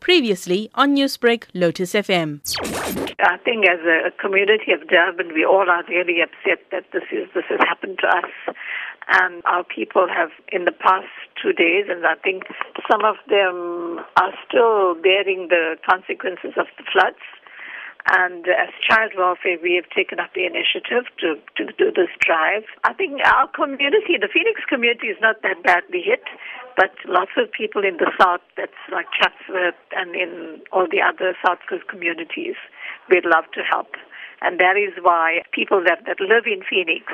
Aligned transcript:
Previously 0.00 0.70
on 0.74 0.96
Newsbreak, 0.96 1.44
Lotus 1.54 1.92
FM. 1.92 2.40
I 3.20 3.36
think 3.38 3.66
as 3.66 3.80
a 3.80 4.10
community 4.20 4.72
of 4.72 4.88
Durban, 4.88 5.34
we 5.34 5.44
all 5.44 5.68
are 5.68 5.84
really 5.88 6.20
upset 6.22 6.64
that 6.72 6.84
this 6.92 7.04
is 7.12 7.28
this 7.34 7.44
has 7.48 7.60
happened 7.60 7.98
to 8.00 8.08
us. 8.08 8.56
And 9.08 9.42
our 9.44 9.64
people 9.64 10.06
have, 10.06 10.30
in 10.52 10.66
the 10.66 10.72
past 10.72 11.10
two 11.40 11.52
days, 11.52 11.86
and 11.88 12.06
I 12.06 12.14
think 12.14 12.44
some 12.88 13.04
of 13.04 13.16
them 13.28 13.98
are 14.16 14.32
still 14.46 14.94
bearing 14.94 15.48
the 15.48 15.76
consequences 15.88 16.54
of 16.56 16.66
the 16.78 16.84
floods. 16.92 17.18
And 18.08 18.46
as 18.48 18.72
child 18.88 19.12
welfare, 19.16 19.58
we 19.62 19.76
have 19.76 19.88
taken 19.94 20.18
up 20.18 20.32
the 20.34 20.46
initiative 20.46 21.04
to, 21.20 21.36
to 21.56 21.72
do 21.76 21.92
this 21.92 22.08
drive. 22.24 22.64
I 22.84 22.94
think 22.94 23.20
our 23.24 23.48
community, 23.48 24.16
the 24.16 24.28
Phoenix 24.32 24.62
community, 24.68 25.08
is 25.08 25.18
not 25.20 25.42
that 25.42 25.62
badly 25.62 26.00
hit, 26.00 26.24
but 26.76 26.90
lots 27.06 27.32
of 27.36 27.52
people 27.52 27.84
in 27.84 27.98
the 27.98 28.10
south, 28.18 28.40
that's 28.56 28.80
like 28.90 29.06
Chatsworth 29.12 29.76
and 29.92 30.14
in 30.14 30.62
all 30.72 30.86
the 30.90 31.02
other 31.02 31.36
South 31.44 31.58
Coast 31.68 31.88
communities, 31.88 32.56
we'd 33.10 33.26
love 33.26 33.44
to 33.52 33.60
help. 33.60 33.92
And 34.40 34.58
that 34.58 34.76
is 34.76 34.96
why 35.02 35.42
people 35.52 35.84
that, 35.84 36.00
that 36.06 36.20
live 36.20 36.44
in 36.46 36.62
Phoenix 36.64 37.04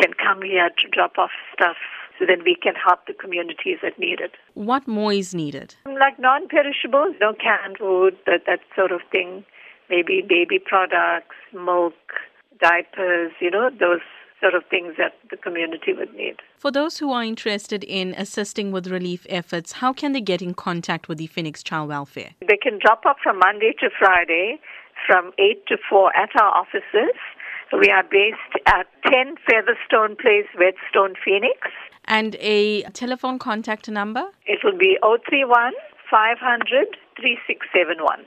can 0.00 0.12
come 0.14 0.42
here 0.42 0.70
to 0.70 0.88
drop 0.88 1.16
off 1.18 1.30
stuff 1.54 1.76
so 2.18 2.26
then 2.26 2.42
we 2.44 2.56
can 2.60 2.74
help 2.74 3.06
the 3.06 3.14
communities 3.14 3.78
that 3.82 3.98
need 3.98 4.20
it. 4.20 4.32
What 4.54 4.88
more 4.88 5.12
is 5.12 5.34
needed? 5.34 5.76
Like 5.86 6.18
non 6.18 6.48
perishables, 6.48 7.14
no 7.20 7.32
canned 7.34 7.78
food, 7.78 8.16
that, 8.26 8.42
that 8.46 8.60
sort 8.74 8.92
of 8.92 9.00
thing 9.10 9.44
maybe 9.92 10.24
baby 10.26 10.58
products, 10.58 11.36
milk, 11.52 12.00
diapers, 12.60 13.32
you 13.40 13.50
know, 13.50 13.68
those 13.78 14.00
sort 14.40 14.54
of 14.54 14.64
things 14.70 14.94
that 14.98 15.12
the 15.30 15.36
community 15.36 15.92
would 15.92 16.12
need. 16.14 16.36
For 16.58 16.70
those 16.70 16.98
who 16.98 17.12
are 17.12 17.22
interested 17.22 17.84
in 17.84 18.14
assisting 18.14 18.72
with 18.72 18.86
relief 18.88 19.26
efforts, 19.28 19.72
how 19.72 19.92
can 19.92 20.12
they 20.12 20.20
get 20.20 20.40
in 20.42 20.54
contact 20.54 21.08
with 21.08 21.18
the 21.18 21.28
Phoenix 21.28 21.62
Child 21.62 21.90
Welfare? 21.90 22.30
They 22.40 22.56
can 22.56 22.78
drop 22.84 23.04
off 23.06 23.18
from 23.22 23.38
Monday 23.38 23.72
to 23.80 23.90
Friday 23.98 24.58
from 25.06 25.32
8 25.38 25.66
to 25.68 25.76
4 25.88 26.16
at 26.16 26.30
our 26.40 26.52
offices. 26.62 27.16
We 27.78 27.88
are 27.88 28.02
based 28.02 28.54
at 28.66 28.86
10 29.10 29.36
Featherstone 29.48 30.16
Place, 30.16 30.48
Whetstone, 30.58 31.14
Phoenix. 31.24 31.58
And 32.06 32.36
a 32.40 32.82
telephone 33.02 33.38
contact 33.38 33.88
number? 33.88 34.24
It 34.46 34.60
will 34.64 34.76
be 34.76 34.98
031 35.02 35.72
500 36.10 36.96
3671. 37.16 38.26